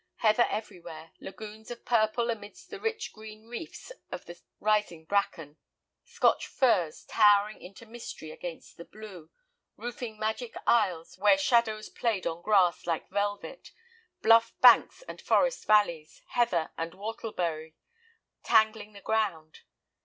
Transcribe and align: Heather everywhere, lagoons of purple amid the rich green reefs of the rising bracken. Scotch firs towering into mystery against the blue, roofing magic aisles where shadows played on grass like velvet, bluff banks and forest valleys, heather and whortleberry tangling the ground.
Heather 0.15 0.47
everywhere, 0.49 1.11
lagoons 1.19 1.69
of 1.69 1.85
purple 1.85 2.31
amid 2.31 2.55
the 2.55 2.79
rich 2.79 3.13
green 3.13 3.45
reefs 3.45 3.91
of 4.11 4.25
the 4.25 4.41
rising 4.59 5.05
bracken. 5.05 5.57
Scotch 6.05 6.47
firs 6.47 7.05
towering 7.05 7.61
into 7.61 7.85
mystery 7.85 8.31
against 8.31 8.77
the 8.77 8.83
blue, 8.85 9.29
roofing 9.77 10.17
magic 10.17 10.55
aisles 10.65 11.19
where 11.19 11.37
shadows 11.37 11.87
played 11.89 12.25
on 12.25 12.41
grass 12.41 12.87
like 12.87 13.09
velvet, 13.11 13.73
bluff 14.23 14.55
banks 14.59 15.03
and 15.03 15.21
forest 15.21 15.65
valleys, 15.67 16.23
heather 16.29 16.71
and 16.79 16.93
whortleberry 16.93 17.75
tangling 18.41 18.93
the 18.93 19.01
ground. 19.01 19.59